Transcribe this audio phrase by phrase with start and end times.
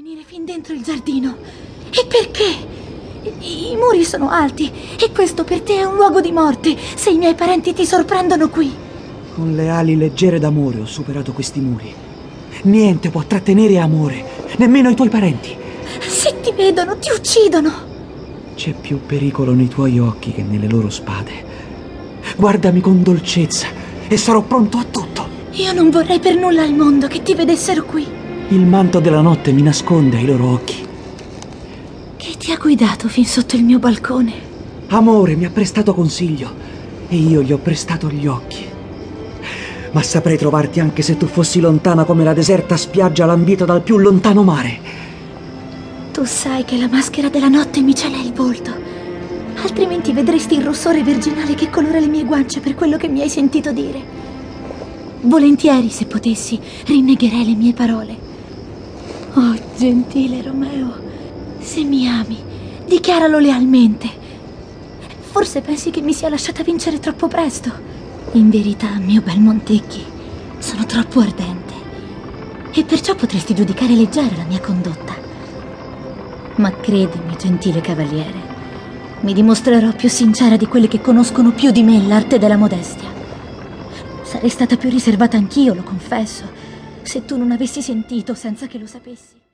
[0.00, 1.36] venire fin dentro il giardino.
[1.90, 2.44] E perché?
[3.40, 7.18] I, muri sono alti e questo per te è un luogo di morte se i
[7.18, 8.72] miei parenti ti sorprendono qui.
[9.34, 11.92] Con le ali leggere d'amore ho superato questi muri.
[12.62, 14.24] Niente può trattenere amore,
[14.58, 15.56] nemmeno i tuoi parenti.
[15.98, 17.72] Se ti vedono, ti uccidono.
[18.54, 21.44] C'è più pericolo nei tuoi occhi che nelle loro spade.
[22.36, 23.66] Guardami con dolcezza
[24.06, 25.26] e sarò pronto a tutto.
[25.54, 28.26] Io non vorrei per nulla al mondo che ti vedessero qui.
[28.50, 30.82] Il manto della notte mi nasconde ai loro occhi.
[32.16, 34.32] Chi ti ha guidato fin sotto il mio balcone?
[34.86, 36.50] Amore mi ha prestato consiglio
[37.08, 38.64] e io gli ho prestato gli occhi.
[39.90, 43.98] Ma saprei trovarti anche se tu fossi lontana come la deserta spiaggia lambita dal più
[43.98, 44.80] lontano mare.
[46.10, 48.72] Tu sai che la maschera della notte mi cela il volto.
[49.62, 53.28] Altrimenti vedresti il rossore virginale che colora le mie guance per quello che mi hai
[53.28, 54.02] sentito dire.
[55.20, 58.27] Volentieri, se potessi, rinnegherei le mie parole.
[59.34, 60.92] Oh, gentile Romeo,
[61.58, 62.38] se mi ami,
[62.86, 64.08] dichiaralo lealmente.
[65.20, 67.70] Forse pensi che mi sia lasciata vincere troppo presto.
[68.32, 70.02] In verità, mio bel Montecchi,
[70.58, 71.74] sono troppo ardente.
[72.72, 75.14] E perciò potresti giudicare leggera la mia condotta.
[76.56, 78.56] Ma credimi, gentile cavaliere,
[79.20, 83.08] mi dimostrerò più sincera di quelle che conoscono più di me l'arte della modestia.
[84.22, 86.44] Sarei stata più riservata anch'io, lo confesso,
[87.08, 89.47] se tu non avessi sentito senza che lo sapessi.